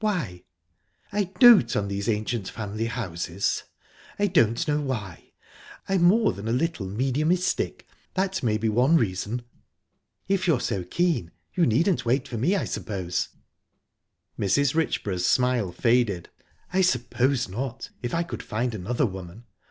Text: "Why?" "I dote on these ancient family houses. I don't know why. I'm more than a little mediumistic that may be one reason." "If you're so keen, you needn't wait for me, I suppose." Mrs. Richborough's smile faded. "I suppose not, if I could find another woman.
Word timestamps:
"Why?" 0.00 0.42
"I 1.12 1.24
dote 1.24 1.74
on 1.74 1.88
these 1.88 2.10
ancient 2.10 2.46
family 2.50 2.88
houses. 2.88 3.62
I 4.18 4.26
don't 4.26 4.68
know 4.68 4.82
why. 4.82 5.32
I'm 5.88 6.02
more 6.02 6.34
than 6.34 6.46
a 6.46 6.52
little 6.52 6.86
mediumistic 6.86 7.86
that 8.12 8.42
may 8.42 8.58
be 8.58 8.68
one 8.68 8.98
reason." 8.98 9.44
"If 10.28 10.46
you're 10.46 10.60
so 10.60 10.84
keen, 10.84 11.30
you 11.54 11.64
needn't 11.64 12.04
wait 12.04 12.28
for 12.28 12.36
me, 12.36 12.54
I 12.54 12.66
suppose." 12.66 13.30
Mrs. 14.38 14.74
Richborough's 14.74 15.24
smile 15.24 15.72
faded. 15.72 16.28
"I 16.70 16.82
suppose 16.82 17.48
not, 17.48 17.88
if 18.02 18.12
I 18.12 18.24
could 18.24 18.42
find 18.42 18.74
another 18.74 19.06
woman. 19.06 19.44